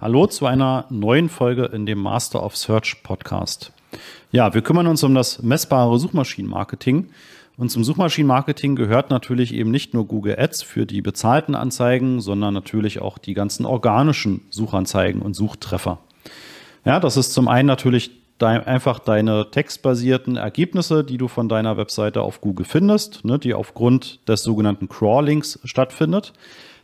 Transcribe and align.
Hallo 0.00 0.26
zu 0.26 0.46
einer 0.46 0.86
neuen 0.90 1.28
Folge 1.28 1.66
in 1.66 1.86
dem 1.86 2.00
Master 2.00 2.42
of 2.42 2.56
Search 2.56 3.04
Podcast. 3.04 3.72
Ja, 4.32 4.52
wir 4.52 4.60
kümmern 4.60 4.88
uns 4.88 5.04
um 5.04 5.14
das 5.14 5.40
messbare 5.40 6.00
Suchmaschinenmarketing. 6.00 7.10
Und 7.56 7.70
zum 7.70 7.84
Suchmaschinenmarketing 7.84 8.74
gehört 8.74 9.10
natürlich 9.10 9.54
eben 9.54 9.70
nicht 9.70 9.94
nur 9.94 10.06
Google 10.08 10.36
Ads 10.36 10.64
für 10.64 10.84
die 10.84 11.00
bezahlten 11.00 11.54
Anzeigen, 11.54 12.20
sondern 12.20 12.52
natürlich 12.52 13.00
auch 13.00 13.18
die 13.18 13.34
ganzen 13.34 13.64
organischen 13.64 14.40
Suchanzeigen 14.50 15.22
und 15.22 15.34
Suchtreffer. 15.34 15.98
Ja, 16.84 16.98
das 16.98 17.16
ist 17.16 17.32
zum 17.32 17.46
einen 17.46 17.68
natürlich 17.68 18.10
dein, 18.38 18.64
einfach 18.66 18.98
deine 18.98 19.52
textbasierten 19.52 20.36
Ergebnisse, 20.36 21.04
die 21.04 21.18
du 21.18 21.28
von 21.28 21.48
deiner 21.48 21.76
Webseite 21.76 22.20
auf 22.22 22.40
Google 22.40 22.66
findest, 22.66 23.24
ne, 23.24 23.38
die 23.38 23.54
aufgrund 23.54 24.28
des 24.28 24.42
sogenannten 24.42 24.88
Crawlings 24.88 25.60
stattfindet. 25.62 26.32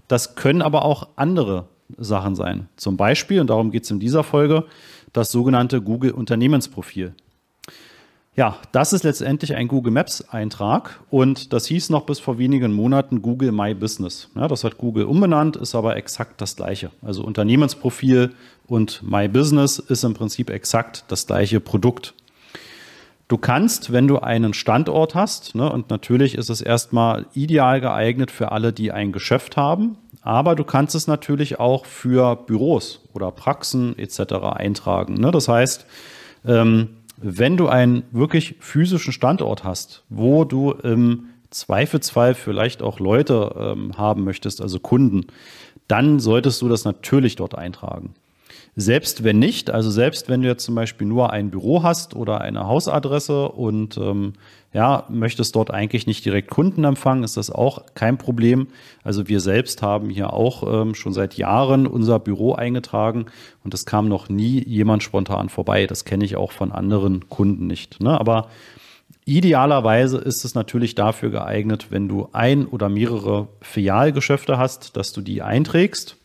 Das 0.06 0.36
können 0.36 0.62
aber 0.62 0.84
auch 0.84 1.08
andere 1.16 1.66
Sachen 1.98 2.34
sein. 2.34 2.68
Zum 2.77 2.96
Beispiel, 2.96 3.41
und 3.41 3.50
darum 3.50 3.70
geht 3.70 3.84
es 3.84 3.91
in 3.91 4.00
dieser 4.00 4.25
Folge, 4.25 4.64
das 5.12 5.30
sogenannte 5.33 5.80
Google 5.83 6.12
Unternehmensprofil. 6.12 7.14
Ja, 8.37 8.56
das 8.70 8.92
ist 8.92 9.02
letztendlich 9.02 9.56
ein 9.56 9.66
Google 9.66 9.92
Maps 9.92 10.23
Eintrag 10.23 11.00
und 11.11 11.52
das 11.52 11.66
hieß 11.66 11.91
noch 11.91 12.06
bis 12.06 12.20
vor 12.20 12.38
wenigen 12.38 12.73
Monaten 12.73 13.23
Google 13.23 13.50
My 13.50 13.74
Business. 13.74 14.30
Ja, 14.37 14.47
das 14.47 14.62
hat 14.62 14.78
Google 14.78 15.05
umbenannt, 15.05 15.56
ist 15.56 15.74
aber 15.74 15.97
exakt 15.97 16.41
das 16.41 16.55
gleiche. 16.55 16.91
Also 17.02 17.24
Unternehmensprofil 17.24 18.30
und 18.69 19.02
My 19.02 19.28
Business 19.28 19.80
ist 19.80 20.05
im 20.05 20.14
Prinzip 20.14 20.48
exakt 20.48 21.05
das 21.09 21.27
gleiche 21.27 21.59
Produkt. 21.59 22.14
Du 23.27 23.36
kannst, 23.36 23.92
wenn 23.92 24.09
du 24.09 24.19
einen 24.19 24.55
Standort 24.55 25.14
hast, 25.14 25.55
ne, 25.55 25.70
und 25.70 25.91
natürlich 25.91 26.34
ist 26.34 26.50
es 26.50 26.61
erstmal 26.61 27.27
ideal 27.34 27.80
geeignet 27.80 28.30
für 28.30 28.52
alle, 28.52 28.72
die 28.72 28.91
ein 28.91 29.12
Geschäft 29.12 29.56
haben, 29.56 29.98
aber 30.23 30.55
du 30.55 30.65
kannst 30.65 30.95
es 30.95 31.06
natürlich 31.06 31.59
auch 31.59 31.87
für 31.87 32.37
Büros 32.37 33.01
oder 33.12 33.30
Praxen 33.30 33.98
etc. 33.98 34.34
eintragen. 34.55 35.15
Ne? 35.15 35.30
Das 35.30 35.48
heißt, 35.48 35.87
ähm, 36.45 36.97
wenn 37.17 37.56
du 37.56 37.69
einen 37.69 38.05
wirklich 38.12 38.56
physischen 38.61 39.12
Standort 39.12 39.64
hast, 39.64 40.05
wo 40.09 40.44
du 40.44 40.72
im 40.72 41.27
Zweifelsfall 41.50 42.34
vielleicht 42.34 42.83
auch 42.83 43.00
Leute 43.00 43.55
ähm, 43.59 43.98
haben 43.98 44.25
möchtest, 44.25 44.61
also 44.61 44.78
Kunden, 44.78 45.27
dann 45.89 46.20
solltest 46.20 46.62
du 46.62 46.69
das 46.69 46.84
natürlich 46.84 47.37
dort 47.37 47.56
eintragen. 47.56 48.14
Selbst 48.81 49.25
wenn 49.25 49.39
nicht, 49.39 49.70
also 49.70 49.91
selbst 49.91 50.31
wenn 50.31 50.41
du 50.41 50.48
jetzt 50.48 50.64
zum 50.64 50.75
Beispiel 50.75 51.06
nur 51.06 51.34
ein 51.34 51.50
Büro 51.50 51.83
hast 51.83 52.17
oder 52.17 52.41
eine 52.41 52.67
Hausadresse 52.67 53.48
und 53.48 53.98
ähm, 53.98 54.33
ja, 54.72 55.05
möchtest 55.11 55.55
dort 55.55 55.70
eigentlich 55.70 56.06
nicht 56.06 56.25
direkt 56.25 56.48
Kunden 56.48 56.84
empfangen, 56.84 57.22
ist 57.22 57.37
das 57.37 57.50
auch 57.50 57.83
kein 57.92 58.17
Problem. 58.17 58.69
Also 59.05 59.28
wir 59.28 59.41
selbst 59.41 59.83
haben 59.83 60.09
hier 60.09 60.33
auch 60.33 60.62
ähm, 60.67 60.95
schon 60.95 61.12
seit 61.12 61.34
Jahren 61.34 61.87
unser 61.87 62.19
Büro 62.19 62.55
eingetragen 62.55 63.27
und 63.64 63.75
es 63.75 63.84
kam 63.84 64.09
noch 64.09 64.31
nie 64.31 64.64
jemand 64.67 65.03
spontan 65.03 65.50
vorbei. 65.50 65.87
Das 65.87 66.06
kenne 66.06 66.25
ich 66.25 66.37
auch 66.37 66.53
von 66.53 66.72
anderen 66.72 67.28
Kunden 67.28 67.67
nicht. 67.67 68.00
Ne? 68.00 68.19
Aber 68.19 68.48
Idealerweise 69.27 70.19
ist 70.19 70.44
es 70.44 70.55
natürlich 70.55 70.94
dafür 70.94 71.31
geeignet, 71.31 71.89
wenn 71.91 72.09
du 72.09 72.31
ein 72.33 72.67
oder 72.67 72.89
mehrere 72.89 73.48
Filialgeschäfte 73.61 74.56
hast, 74.56 74.97
dass 74.97 75.12
du 75.12 75.20
die 75.20 75.42
einträgst 75.42 76.17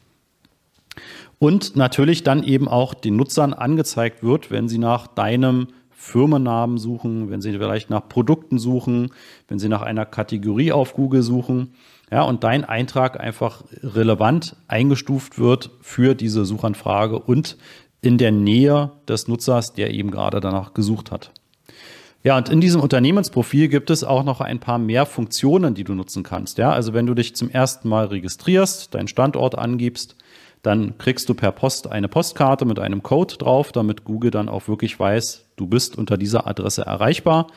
und 1.46 1.76
natürlich 1.76 2.24
dann 2.24 2.42
eben 2.42 2.68
auch 2.68 2.96
den 2.96 3.18
Nutzern 3.18 3.54
angezeigt 3.54 4.24
wird, 4.24 4.50
wenn 4.50 4.68
sie 4.68 4.80
nach 4.80 5.06
deinem 5.06 5.68
Firmennamen 5.92 6.80
suchen, 6.80 7.30
wenn 7.30 7.40
sie 7.40 7.52
vielleicht 7.52 7.92
nach 7.92 8.10
Produkten 8.10 8.58
suchen, 8.58 9.12
wenn 9.48 9.60
sie 9.60 9.70
nach 9.70 9.84
einer 9.84 10.08
Kategorie 10.08 10.72
auf 10.72 10.96
Google 10.96 11.22
suchen. 11.22 11.76
Ja, 12.10 12.24
und 12.24 12.44
dein 12.44 12.66
Eintrag 12.66 13.20
einfach 13.20 13.64
relevant 13.84 14.56
eingestuft 14.68 15.38
wird 15.38 15.70
für 15.82 16.16
diese 16.16 16.46
Suchanfrage 16.46 17.20
und 17.20 17.58
in 18.02 18.18
der 18.18 18.32
Nähe 18.32 18.94
des 19.08 19.28
Nutzers, 19.28 19.74
der 19.74 19.94
eben 19.94 20.10
gerade 20.10 20.40
danach 20.40 20.74
gesucht 20.74 21.12
hat. 21.12 21.30
Ja, 22.24 22.38
und 22.38 22.50
in 22.50 22.60
diesem 22.60 22.82
Unternehmensprofil 22.82 23.68
gibt 23.68 23.92
es 23.92 24.04
auch 24.04 24.24
noch 24.24 24.42
ein 24.42 24.60
paar 24.60 24.80
mehr 24.80 25.06
Funktionen, 25.06 25.76
die 25.76 25.84
du 25.84 25.94
nutzen 25.94 26.24
kannst. 26.24 26.58
Ja, 26.58 26.72
also 26.72 26.96
wenn 26.96 27.06
du 27.06 27.14
dich 27.14 27.36
zum 27.36 27.52
ersten 27.52 27.88
Mal 27.88 28.08
registrierst, 28.08 28.96
deinen 28.96 29.08
Standort 29.08 29.56
angibst, 29.56 30.16
dann 30.66 30.98
kriegst 30.98 31.30
du 31.30 31.34
per 31.34 31.52
Post 31.52 31.88
eine 31.92 32.08
Postkarte 32.08 32.66
mit 32.66 32.80
einem 32.80 33.04
Code 33.04 33.36
drauf, 33.38 33.72
damit 33.72 34.04
Google 34.04 34.32
dann 34.32 34.50
auch 34.50 34.68
wirklich 34.68 35.00
weiß, 35.00 35.46
du 35.56 35.68
bist 35.68 35.98
unter 35.98 36.18
dieser 36.18 36.48
Adresse 36.48 36.84
erreichbar. 36.84 37.48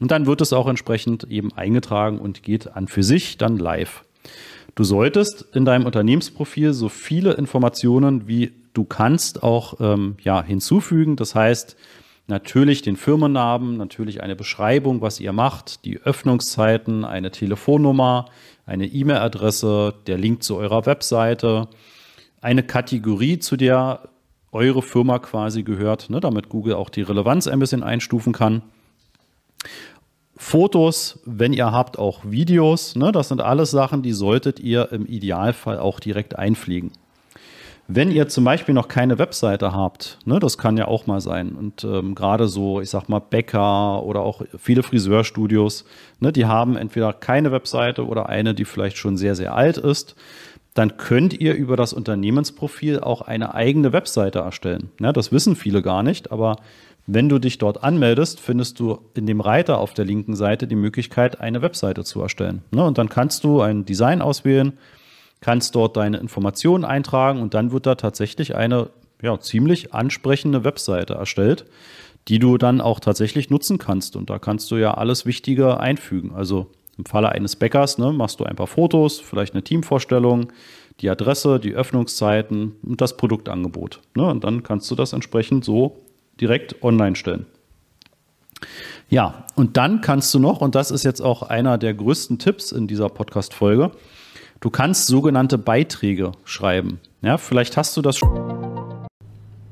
Und 0.00 0.10
dann 0.10 0.26
wird 0.26 0.40
es 0.40 0.52
auch 0.52 0.68
entsprechend 0.68 1.24
eben 1.24 1.52
eingetragen 1.52 2.18
und 2.18 2.42
geht 2.42 2.74
an 2.74 2.88
für 2.88 3.02
sich 3.02 3.38
dann 3.38 3.58
live. 3.58 4.04
Du 4.74 4.84
solltest 4.84 5.46
in 5.54 5.64
deinem 5.64 5.86
Unternehmensprofil 5.86 6.72
so 6.72 6.88
viele 6.88 7.34
Informationen 7.34 8.26
wie 8.26 8.52
du 8.74 8.84
kannst 8.84 9.42
auch 9.42 9.80
ähm, 9.80 10.16
ja, 10.22 10.42
hinzufügen. 10.42 11.16
Das 11.16 11.34
heißt, 11.34 11.76
natürlich 12.26 12.82
den 12.82 12.96
Firmennamen, 12.96 13.76
natürlich 13.76 14.22
eine 14.22 14.36
Beschreibung, 14.36 15.00
was 15.00 15.20
ihr 15.20 15.32
macht, 15.32 15.84
die 15.84 16.00
Öffnungszeiten, 16.00 17.04
eine 17.04 17.30
Telefonnummer, 17.30 18.26
eine 18.64 18.86
E-Mail-Adresse, 18.86 19.94
der 20.06 20.18
Link 20.18 20.42
zu 20.42 20.56
eurer 20.56 20.86
Webseite, 20.86 21.68
eine 22.42 22.62
Kategorie, 22.62 23.38
zu 23.38 23.56
der 23.56 24.00
eure 24.50 24.82
Firma 24.82 25.18
quasi 25.18 25.62
gehört, 25.62 26.10
ne, 26.10 26.20
damit 26.20 26.50
Google 26.50 26.74
auch 26.74 26.90
die 26.90 27.02
Relevanz 27.02 27.48
ein 27.48 27.58
bisschen 27.58 27.82
einstufen 27.82 28.34
kann. 28.34 28.62
Fotos, 30.36 31.20
wenn 31.24 31.52
ihr 31.52 31.70
habt, 31.72 31.98
auch 31.98 32.20
Videos. 32.24 32.96
Ne, 32.96 33.12
das 33.12 33.28
sind 33.28 33.40
alles 33.40 33.70
Sachen, 33.70 34.02
die 34.02 34.12
solltet 34.12 34.60
ihr 34.60 34.92
im 34.92 35.06
Idealfall 35.06 35.78
auch 35.78 36.00
direkt 36.00 36.36
einfliegen. 36.36 36.90
Wenn 37.88 38.10
ihr 38.10 38.28
zum 38.28 38.44
Beispiel 38.44 38.74
noch 38.74 38.88
keine 38.88 39.18
Webseite 39.18 39.72
habt, 39.72 40.18
ne, 40.24 40.38
das 40.38 40.58
kann 40.58 40.76
ja 40.76 40.88
auch 40.88 41.06
mal 41.06 41.20
sein. 41.20 41.52
Und 41.52 41.84
ähm, 41.84 42.14
gerade 42.14 42.48
so, 42.48 42.80
ich 42.80 42.90
sag 42.90 43.08
mal, 43.08 43.20
Bäcker 43.20 44.02
oder 44.02 44.20
auch 44.20 44.42
viele 44.58 44.82
Friseurstudios, 44.82 45.84
ne, 46.18 46.32
die 46.32 46.46
haben 46.46 46.76
entweder 46.76 47.12
keine 47.12 47.52
Webseite 47.52 48.06
oder 48.06 48.28
eine, 48.28 48.54
die 48.54 48.64
vielleicht 48.64 48.96
schon 48.96 49.16
sehr, 49.16 49.34
sehr 49.34 49.54
alt 49.54 49.78
ist 49.78 50.16
dann 50.74 50.96
könnt 50.96 51.38
ihr 51.38 51.54
über 51.54 51.76
das 51.76 51.92
Unternehmensprofil 51.92 53.00
auch 53.00 53.22
eine 53.22 53.54
eigene 53.54 53.92
Webseite 53.92 54.40
erstellen. 54.40 54.90
Ja, 55.00 55.12
das 55.12 55.32
wissen 55.32 55.54
viele 55.54 55.82
gar 55.82 56.02
nicht, 56.02 56.32
aber 56.32 56.56
wenn 57.06 57.28
du 57.28 57.38
dich 57.38 57.58
dort 57.58 57.82
anmeldest, 57.82 58.40
findest 58.40 58.78
du 58.78 58.98
in 59.14 59.26
dem 59.26 59.40
Reiter 59.40 59.78
auf 59.78 59.92
der 59.92 60.04
linken 60.04 60.36
Seite 60.36 60.66
die 60.66 60.76
Möglichkeit, 60.76 61.40
eine 61.40 61.60
Webseite 61.60 62.04
zu 62.04 62.22
erstellen. 62.22 62.62
Ne, 62.70 62.84
und 62.84 62.96
dann 62.96 63.08
kannst 63.08 63.44
du 63.44 63.60
ein 63.60 63.84
Design 63.84 64.22
auswählen, 64.22 64.74
kannst 65.40 65.74
dort 65.74 65.96
deine 65.96 66.18
Informationen 66.18 66.84
eintragen 66.84 67.42
und 67.42 67.54
dann 67.54 67.72
wird 67.72 67.86
da 67.86 67.96
tatsächlich 67.96 68.54
eine 68.54 68.90
ja, 69.20 69.38
ziemlich 69.40 69.92
ansprechende 69.92 70.64
Webseite 70.64 71.14
erstellt, 71.14 71.64
die 72.28 72.38
du 72.38 72.56
dann 72.56 72.80
auch 72.80 73.00
tatsächlich 73.00 73.50
nutzen 73.50 73.78
kannst. 73.78 74.14
Und 74.14 74.30
da 74.30 74.38
kannst 74.38 74.70
du 74.70 74.76
ja 74.76 74.94
alles 74.94 75.26
Wichtige 75.26 75.80
einfügen. 75.80 76.32
Also 76.34 76.70
im 77.02 77.06
Falle 77.06 77.30
eines 77.30 77.56
Bäckers 77.56 77.98
ne, 77.98 78.12
machst 78.12 78.38
du 78.38 78.44
ein 78.44 78.54
paar 78.54 78.68
Fotos, 78.68 79.18
vielleicht 79.18 79.54
eine 79.54 79.64
Teamvorstellung, 79.64 80.52
die 81.00 81.10
Adresse, 81.10 81.58
die 81.58 81.74
Öffnungszeiten 81.74 82.76
und 82.82 83.00
das 83.00 83.16
Produktangebot. 83.16 84.00
Ne, 84.14 84.24
und 84.24 84.44
dann 84.44 84.62
kannst 84.62 84.90
du 84.90 84.94
das 84.94 85.12
entsprechend 85.12 85.64
so 85.64 86.04
direkt 86.40 86.82
online 86.82 87.16
stellen. 87.16 87.46
Ja, 89.08 89.46
und 89.56 89.76
dann 89.76 90.00
kannst 90.00 90.32
du 90.32 90.38
noch, 90.38 90.60
und 90.60 90.76
das 90.76 90.92
ist 90.92 91.02
jetzt 91.02 91.20
auch 91.20 91.42
einer 91.42 91.76
der 91.76 91.92
größten 91.92 92.38
Tipps 92.38 92.70
in 92.70 92.86
dieser 92.86 93.08
Podcast-Folge, 93.08 93.90
du 94.60 94.70
kannst 94.70 95.08
sogenannte 95.08 95.58
Beiträge 95.58 96.32
schreiben. 96.44 97.00
Ja, 97.20 97.36
vielleicht 97.36 97.76
hast 97.76 97.96
du 97.96 98.02
das. 98.02 98.20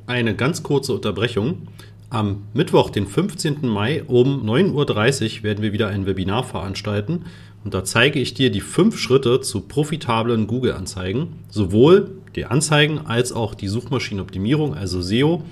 Eine 0.06 0.34
ganz 0.34 0.64
kurze 0.64 0.94
Unterbrechung. 0.94 1.68
Am 2.12 2.48
Mittwoch, 2.54 2.90
den 2.90 3.06
15. 3.06 3.68
Mai 3.68 4.02
um 4.02 4.44
9.30 4.44 5.38
Uhr 5.38 5.42
werden 5.44 5.62
wir 5.62 5.72
wieder 5.72 5.86
ein 5.86 6.06
Webinar 6.06 6.42
veranstalten 6.42 7.26
und 7.62 7.72
da 7.72 7.84
zeige 7.84 8.18
ich 8.18 8.34
dir 8.34 8.50
die 8.50 8.60
fünf 8.60 8.98
Schritte 8.98 9.40
zu 9.40 9.60
profitablen 9.60 10.48
Google-Anzeigen, 10.48 11.38
sowohl 11.50 12.10
die 12.34 12.46
Anzeigen 12.46 12.98
als 12.98 13.32
auch 13.32 13.54
die 13.54 13.68
Suchmaschinenoptimierung, 13.68 14.74
also 14.74 15.00
SEO. 15.00 15.44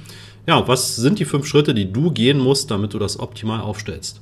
Ja, 0.49 0.67
was 0.67 0.97
sind 0.97 1.21
die 1.21 1.27
fünf 1.27 1.47
Schritte, 1.47 1.75
die 1.75 1.93
du 1.93 2.11
gehen 2.11 2.41
musst, 2.41 2.73
damit 2.73 2.93
du 2.93 2.99
das 2.99 3.21
optimal 3.21 3.61
aufstellst? 3.61 4.21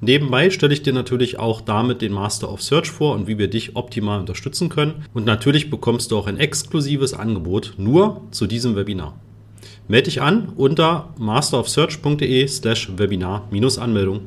Nebenbei 0.00 0.48
stelle 0.48 0.72
ich 0.72 0.82
dir 0.82 0.94
natürlich 0.94 1.38
auch 1.38 1.60
damit 1.60 2.00
den 2.00 2.12
Master 2.12 2.50
of 2.50 2.62
Search 2.62 2.90
vor 2.90 3.14
und 3.14 3.26
wie 3.26 3.36
wir 3.36 3.48
dich 3.48 3.76
optimal 3.76 4.20
unterstützen 4.20 4.70
können. 4.70 5.04
Und 5.12 5.26
natürlich 5.26 5.68
bekommst 5.68 6.10
du 6.10 6.16
auch 6.16 6.28
ein 6.28 6.38
exklusives 6.38 7.12
Angebot 7.12 7.74
nur 7.76 8.22
zu 8.30 8.46
diesem 8.46 8.74
Webinar. 8.74 9.20
Melde 9.88 10.04
dich 10.04 10.22
an 10.22 10.52
unter 10.56 11.14
masterofsearch.de 11.18 12.46
slash 12.48 12.90
Webinar-Anmeldung. 12.96 14.20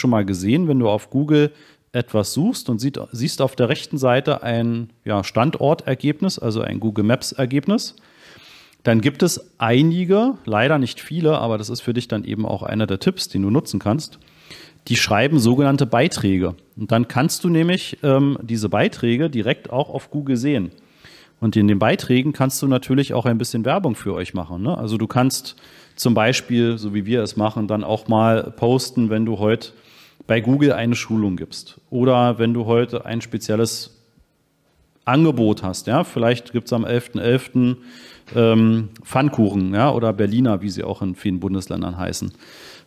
Schon 0.00 0.10
mal 0.10 0.24
gesehen, 0.24 0.68
wenn 0.68 0.78
du 0.78 0.88
auf 0.88 1.10
Google 1.10 1.52
etwas 1.92 2.32
suchst 2.32 2.68
und 2.68 2.80
sieht, 2.80 2.98
siehst 3.12 3.42
auf 3.42 3.54
der 3.54 3.68
rechten 3.68 3.98
Seite 3.98 4.42
ein 4.42 4.90
ja, 5.04 5.22
Standortergebnis, 5.24 6.38
also 6.38 6.62
ein 6.62 6.80
Google 6.80 7.04
Maps 7.04 7.32
Ergebnis. 7.32 7.96
Dann 8.82 9.00
gibt 9.00 9.22
es 9.22 9.52
einige, 9.58 10.34
leider 10.44 10.78
nicht 10.78 11.00
viele, 11.00 11.38
aber 11.38 11.56
das 11.56 11.70
ist 11.70 11.82
für 11.82 11.94
dich 11.94 12.08
dann 12.08 12.24
eben 12.24 12.46
auch 12.46 12.62
einer 12.62 12.86
der 12.86 12.98
Tipps, 12.98 13.28
den 13.28 13.42
du 13.42 13.50
nutzen 13.50 13.78
kannst. 13.78 14.18
Die 14.88 14.96
schreiben 14.96 15.38
sogenannte 15.38 15.86
Beiträge. 15.86 16.56
Und 16.76 16.90
dann 16.90 17.06
kannst 17.06 17.44
du 17.44 17.48
nämlich 17.48 17.98
ähm, 18.02 18.36
diese 18.42 18.68
Beiträge 18.68 19.30
direkt 19.30 19.70
auch 19.70 19.88
auf 19.88 20.10
Google 20.10 20.36
sehen. 20.36 20.72
Und 21.42 21.56
in 21.56 21.66
den 21.66 21.80
Beiträgen 21.80 22.32
kannst 22.32 22.62
du 22.62 22.68
natürlich 22.68 23.14
auch 23.14 23.26
ein 23.26 23.36
bisschen 23.36 23.64
Werbung 23.64 23.96
für 23.96 24.14
euch 24.14 24.32
machen. 24.32 24.62
Ne? 24.62 24.78
Also 24.78 24.96
du 24.96 25.08
kannst 25.08 25.56
zum 25.96 26.14
Beispiel, 26.14 26.78
so 26.78 26.94
wie 26.94 27.04
wir 27.04 27.20
es 27.20 27.36
machen, 27.36 27.66
dann 27.66 27.82
auch 27.82 28.06
mal 28.06 28.52
posten, 28.56 29.10
wenn 29.10 29.26
du 29.26 29.40
heute 29.40 29.70
bei 30.28 30.40
Google 30.40 30.72
eine 30.72 30.94
Schulung 30.94 31.34
gibst 31.34 31.80
oder 31.90 32.38
wenn 32.38 32.54
du 32.54 32.66
heute 32.66 33.06
ein 33.06 33.20
spezielles 33.20 34.04
Angebot 35.04 35.64
hast. 35.64 35.88
Ja? 35.88 36.04
Vielleicht 36.04 36.52
gibt 36.52 36.68
es 36.68 36.72
am 36.72 36.84
11.11. 36.84 37.18
.11., 37.18 37.76
ähm, 38.36 38.90
Pfannkuchen 39.02 39.74
ja? 39.74 39.90
oder 39.90 40.12
Berliner, 40.12 40.62
wie 40.62 40.70
sie 40.70 40.84
auch 40.84 41.02
in 41.02 41.16
vielen 41.16 41.40
Bundesländern 41.40 41.98
heißen. 41.98 42.30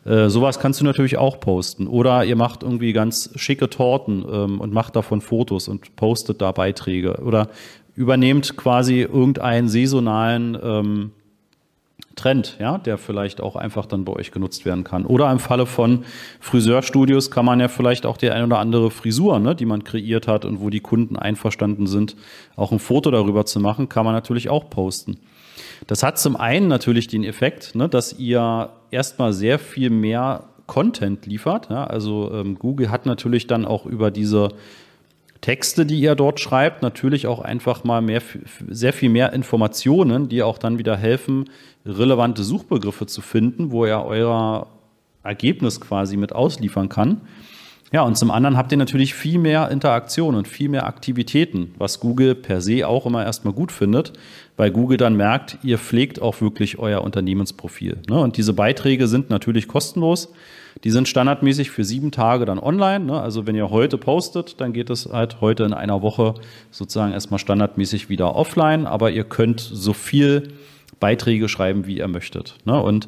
Äh, 0.06 0.30
sowas 0.30 0.60
kannst 0.60 0.80
du 0.80 0.86
natürlich 0.86 1.18
auch 1.18 1.42
posten. 1.42 1.88
Oder 1.88 2.24
ihr 2.24 2.38
macht 2.38 2.63
irgendwie 2.63 2.94
ganz 2.94 3.31
schicke 3.36 3.69
Torten 3.69 4.24
ähm, 4.31 4.62
und 4.62 4.72
macht 4.72 4.96
davon 4.96 5.19
Fotos 5.19 5.68
und 5.68 5.98
postet 5.98 6.42
da 6.42 6.54
Beiträge. 6.54 7.18
Oder 7.22 7.50
übernehmt 7.95 8.57
quasi 8.57 9.01
irgendeinen 9.01 9.68
saisonalen 9.69 10.57
ähm, 10.62 11.12
Trend, 12.15 12.57
ja, 12.59 12.77
der 12.77 12.97
vielleicht 12.97 13.42
auch 13.42 13.56
einfach 13.56 13.86
dann 13.86 14.06
bei 14.06 14.13
euch 14.13 14.31
genutzt 14.31 14.65
werden 14.65 14.83
kann. 14.83 15.06
Oder 15.06 15.30
im 15.31 15.39
Falle 15.39 15.65
von 15.65 16.06
Friseurstudios 16.39 17.30
kann 17.30 17.45
man 17.45 17.59
ja 17.59 17.68
vielleicht 17.68 18.06
auch 18.06 18.18
die 18.18 18.31
ein 18.31 18.45
oder 18.45 18.59
andere 18.59 18.89
Frisur, 18.89 19.39
ne, 19.39 19.53
die 19.56 19.65
man 19.65 19.83
kreiert 19.83 20.27
hat 20.27 20.45
und 20.45 20.62
wo 20.62 20.69
die 20.69 20.80
Kunden 20.80 21.18
einverstanden 21.18 21.88
sind, 21.88 22.15
auch 22.56 22.71
ein 22.71 22.80
Foto 22.80 23.12
darüber 23.12 23.45
zu 23.45 23.59
machen, 23.59 23.89
kann 23.89 24.06
man 24.06 24.13
natürlich 24.13 24.50
auch 24.50 24.69
posten. 24.69 25.18
Das 25.88 26.03
hat 26.03 26.18
zum 26.18 26.36
einen 26.36 26.68
natürlich 26.68 27.07
den 27.07 27.24
Effekt, 27.24 27.75
ne, 27.75 27.89
dass 27.89 28.18
ihr 28.18 28.69
erstmal 28.92 29.33
sehr 29.33 29.59
viel 29.59 29.89
mehr 29.89 30.45
Content 30.68 31.25
liefert. 31.25 31.69
Ja? 31.69 31.83
Also 31.83 32.31
ähm, 32.33 32.57
Google 32.57 32.89
hat 32.89 33.06
natürlich 33.06 33.47
dann 33.47 33.65
auch 33.65 33.86
über 33.86 34.09
diese 34.09 34.50
Texte, 35.45 35.86
die 35.86 36.00
ihr 36.00 36.15
dort 36.15 36.39
schreibt, 36.39 36.81
natürlich 36.81 37.27
auch 37.27 37.39
einfach 37.39 37.83
mal 37.83 38.01
mehr, 38.01 38.24
sehr 38.68 38.94
viel 38.94 39.09
mehr 39.09 39.31
Informationen, 39.31 40.27
die 40.27 40.42
auch 40.42 40.57
dann 40.57 40.80
wieder 40.80 40.97
helfen, 40.97 41.51
relevante 41.86 42.44
Suchbegriffe 42.44 43.06
zu 43.06 43.21
finden, 43.21 43.69
wo 43.69 43.86
er 43.86 44.07
euer 44.07 44.65
Ergebnis 45.21 45.80
quasi 45.80 46.18
mit 46.18 46.33
ausliefern 46.33 46.89
kann. 46.89 47.21
Ja, 47.92 48.02
und 48.02 48.18
zum 48.18 48.32
anderen 48.32 48.58
habt 48.58 48.72
ihr 48.72 48.78
natürlich 48.78 49.14
viel 49.14 49.38
mehr 49.38 49.70
Interaktion 49.70 50.36
und 50.36 50.48
viel 50.48 50.70
mehr 50.70 50.88
Aktivitäten, 50.88 51.74
was 51.78 52.00
Google 52.00 52.34
per 52.34 52.60
se 52.60 52.88
auch 52.88 53.06
immer 53.06 53.24
erstmal 53.24 53.54
gut 53.54 53.72
findet, 53.72 54.14
weil 54.58 54.72
Google 54.72 54.98
dann 54.98 55.16
merkt, 55.16 55.60
ihr 55.64 55.78
pflegt 55.78 56.22
auch 56.22 56.42
wirklich 56.42 56.80
euer 56.80 57.02
Unternehmensprofil. 57.02 57.98
Ne? 58.10 58.20
Und 58.20 58.38
diese 58.38 58.54
Beiträge 58.54 59.08
sind 59.08 59.30
natürlich 59.30 59.68
kostenlos. 59.68 60.34
Die 60.84 60.92
sind 60.92 61.08
standardmäßig 61.08 61.72
für 61.72 61.86
sieben 61.86 62.12
Tage 62.12 62.46
dann 62.46 62.60
online. 62.60 63.06
Ne? 63.06 63.22
Also 63.22 63.48
wenn 63.48 63.56
ihr 63.56 63.70
heute 63.70 63.98
postet, 63.98 64.60
dann 64.60 64.74
geht 64.74 64.90
es 64.90 65.08
halt 65.12 65.40
heute 65.40 65.64
in 65.64 65.74
einer 65.74 66.02
Woche 66.02 66.34
sozusagen 66.72 67.14
erstmal 67.14 67.40
standardmäßig 67.40 68.10
wieder 68.10 68.36
offline, 68.36 68.88
aber 68.88 69.12
ihr 69.12 69.24
könnt 69.24 69.62
so 69.62 69.94
viel 69.94 70.50
Beiträge 71.00 71.48
schreiben, 71.48 71.86
wie 71.86 72.00
ihr 72.00 72.08
möchtet. 72.08 72.56
Ne? 72.66 72.81
Und 72.81 73.08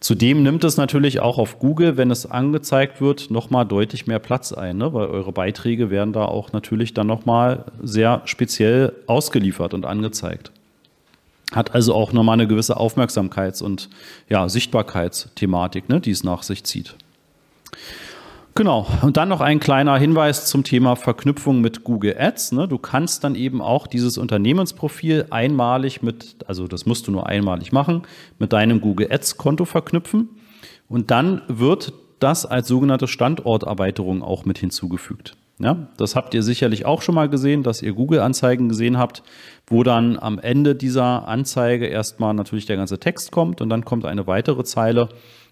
Zudem 0.00 0.42
nimmt 0.42 0.64
es 0.64 0.78
natürlich 0.78 1.20
auch 1.20 1.36
auf 1.36 1.58
Google, 1.58 1.98
wenn 1.98 2.10
es 2.10 2.24
angezeigt 2.24 3.02
wird, 3.02 3.30
nochmal 3.30 3.66
deutlich 3.66 4.06
mehr 4.06 4.18
Platz 4.18 4.50
ein, 4.52 4.78
ne? 4.78 4.94
weil 4.94 5.08
eure 5.08 5.30
Beiträge 5.30 5.90
werden 5.90 6.14
da 6.14 6.24
auch 6.24 6.52
natürlich 6.52 6.94
dann 6.94 7.06
nochmal 7.06 7.66
sehr 7.82 8.22
speziell 8.24 8.94
ausgeliefert 9.06 9.74
und 9.74 9.84
angezeigt. 9.84 10.52
Hat 11.52 11.74
also 11.74 11.94
auch 11.94 12.14
nochmal 12.14 12.34
eine 12.34 12.46
gewisse 12.46 12.78
Aufmerksamkeits- 12.78 13.62
und 13.62 13.90
ja, 14.30 14.48
Sichtbarkeitsthematik, 14.48 15.90
ne, 15.90 16.00
die 16.00 16.12
es 16.12 16.24
nach 16.24 16.44
sich 16.44 16.64
zieht. 16.64 16.94
Genau. 18.60 18.86
Und 19.00 19.16
dann 19.16 19.30
noch 19.30 19.40
ein 19.40 19.58
kleiner 19.58 19.96
Hinweis 19.96 20.44
zum 20.44 20.64
Thema 20.64 20.94
Verknüpfung 20.94 21.62
mit 21.62 21.82
Google 21.82 22.14
Ads. 22.18 22.52
Ne? 22.52 22.68
Du 22.68 22.76
kannst 22.76 23.24
dann 23.24 23.34
eben 23.34 23.62
auch 23.62 23.86
dieses 23.86 24.18
Unternehmensprofil 24.18 25.28
einmalig 25.30 26.02
mit, 26.02 26.36
also 26.46 26.66
das 26.66 26.84
musst 26.84 27.06
du 27.06 27.10
nur 27.10 27.26
einmalig 27.26 27.72
machen, 27.72 28.02
mit 28.38 28.52
deinem 28.52 28.82
Google 28.82 29.10
Ads 29.10 29.38
Konto 29.38 29.64
verknüpfen. 29.64 30.28
Und 30.90 31.10
dann 31.10 31.40
wird 31.48 31.94
das 32.18 32.44
als 32.44 32.68
sogenannte 32.68 33.08
Standorterweiterung 33.08 34.22
auch 34.22 34.44
mit 34.44 34.58
hinzugefügt. 34.58 35.38
Ja, 35.58 35.88
das 35.96 36.14
habt 36.14 36.34
ihr 36.34 36.42
sicherlich 36.42 36.84
auch 36.84 37.00
schon 37.00 37.14
mal 37.14 37.30
gesehen, 37.30 37.62
dass 37.62 37.80
ihr 37.80 37.94
Google-Anzeigen 37.94 38.68
gesehen 38.68 38.98
habt, 38.98 39.22
wo 39.68 39.84
dann 39.84 40.18
am 40.18 40.38
Ende 40.38 40.74
dieser 40.74 41.26
Anzeige 41.26 41.86
erstmal 41.86 42.34
natürlich 42.34 42.66
der 42.66 42.76
ganze 42.76 42.98
Text 42.98 43.32
kommt 43.32 43.62
und 43.62 43.70
dann 43.70 43.86
kommt 43.86 44.04
eine 44.04 44.26
weitere 44.26 44.64
Zeile 44.64 45.08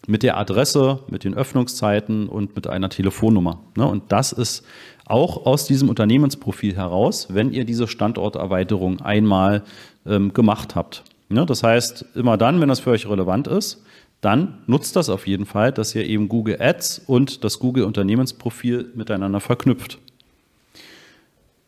mit 0.07 0.23
der 0.23 0.37
Adresse, 0.37 1.01
mit 1.09 1.25
den 1.25 1.35
Öffnungszeiten 1.35 2.29
und 2.29 2.55
mit 2.55 2.67
einer 2.67 2.89
Telefonnummer. 2.89 3.61
Ne? 3.77 3.87
Und 3.87 4.11
das 4.13 4.33
ist 4.33 4.65
auch 5.05 5.47
aus 5.47 5.67
diesem 5.67 5.89
Unternehmensprofil 5.89 6.77
heraus, 6.77 7.29
wenn 7.31 7.53
ihr 7.53 7.65
diese 7.65 7.89
Standorterweiterung 7.89 9.01
einmal 9.01 9.63
ähm, 10.07 10.33
gemacht 10.33 10.75
habt. 10.75 11.03
Ne? 11.29 11.47
Das 11.47 11.63
heißt, 11.63 12.05
immer 12.15 12.37
dann, 12.37 12.61
wenn 12.61 12.69
das 12.69 12.81
für 12.81 12.91
euch 12.91 13.09
relevant 13.09 13.49
ist, 13.49 13.83
dann 14.21 14.59
nutzt 14.67 14.97
das 14.97 15.09
auf 15.09 15.27
jeden 15.27 15.47
Fall, 15.47 15.73
dass 15.73 15.95
ihr 15.95 16.05
eben 16.05 16.29
Google 16.29 16.61
Ads 16.61 17.03
und 17.07 17.45
das 17.45 17.59
Google 17.59 17.85
Unternehmensprofil 17.85 18.91
miteinander 18.95 19.41
verknüpft. 19.41 19.99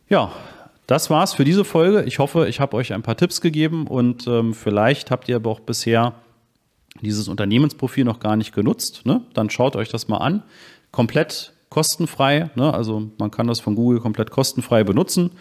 Ja, 0.09 0.33
das 0.87 1.09
war's 1.09 1.35
für 1.35 1.45
diese 1.45 1.65
Folge. 1.65 2.03
Ich 2.03 2.19
hoffe, 2.19 2.49
ich 2.49 2.59
habe 2.59 2.77
euch 2.77 2.93
ein 2.93 3.03
paar 3.03 3.17
Tipps 3.17 3.41
gegeben 3.41 3.87
und 3.87 4.27
ähm, 4.27 4.55
vielleicht 4.55 5.13
habt 5.13 5.29
ihr 5.29 5.37
aber 5.37 5.51
auch 5.51 5.61
bisher 5.61 6.15
dieses 7.01 7.29
Unternehmensprofil 7.29 8.05
noch 8.05 8.21
gar 8.21 8.37
nicht 8.37 8.55
genutzt. 8.55 9.03
Ne? 9.05 9.23
Dann 9.35 9.51
schaut 9.51 9.77
euch 9.77 9.89
das 9.89 10.09
mal 10.09 10.19
an. 10.19 10.43
Komplett 10.91 11.53
kostenfrei. 11.69 12.51
Ne? 12.57 12.73
Also 12.73 13.11
man 13.19 13.31
kann 13.31 13.47
das 13.47 13.61
von 13.61 13.75
Google 13.75 14.01
komplett 14.01 14.31
kostenfrei 14.31 14.85
benutzen. 14.85 15.33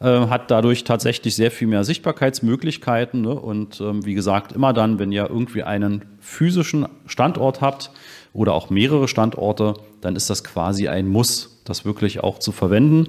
Äh, 0.00 0.26
hat 0.28 0.50
dadurch 0.50 0.84
tatsächlich 0.84 1.34
sehr 1.34 1.50
viel 1.50 1.68
mehr 1.68 1.84
Sichtbarkeitsmöglichkeiten. 1.84 3.22
Ne? 3.22 3.34
Und 3.34 3.80
ähm, 3.80 4.04
wie 4.04 4.14
gesagt, 4.14 4.52
immer 4.52 4.72
dann, 4.72 4.98
wenn 4.98 5.12
ihr 5.12 5.28
irgendwie 5.28 5.62
einen 5.62 6.04
physischen 6.20 6.86
Standort 7.06 7.60
habt 7.60 7.90
oder 8.32 8.54
auch 8.54 8.70
mehrere 8.70 9.08
Standorte, 9.08 9.74
dann 10.00 10.16
ist 10.16 10.30
das 10.30 10.44
quasi 10.44 10.88
ein 10.88 11.08
Muss, 11.08 11.60
das 11.64 11.84
wirklich 11.84 12.20
auch 12.20 12.38
zu 12.38 12.52
verwenden. 12.52 13.08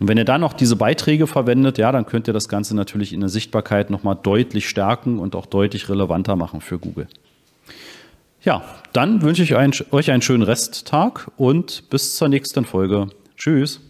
Und 0.00 0.08
wenn 0.08 0.16
ihr 0.16 0.24
dann 0.24 0.40
noch 0.40 0.54
diese 0.54 0.76
Beiträge 0.76 1.26
verwendet, 1.26 1.76
ja, 1.76 1.92
dann 1.92 2.06
könnt 2.06 2.26
ihr 2.26 2.32
das 2.32 2.48
Ganze 2.48 2.74
natürlich 2.74 3.12
in 3.12 3.20
der 3.20 3.28
Sichtbarkeit 3.28 3.90
nochmal 3.90 4.16
deutlich 4.20 4.68
stärken 4.68 5.18
und 5.18 5.36
auch 5.36 5.44
deutlich 5.44 5.90
relevanter 5.90 6.36
machen 6.36 6.62
für 6.62 6.78
Google. 6.78 7.06
Ja, 8.42 8.64
dann 8.94 9.20
wünsche 9.20 9.42
ich 9.42 9.54
euch 9.54 10.10
einen 10.10 10.22
schönen 10.22 10.42
Resttag 10.42 11.30
und 11.36 11.90
bis 11.90 12.16
zur 12.16 12.28
nächsten 12.28 12.64
Folge. 12.64 13.08
Tschüss. 13.36 13.80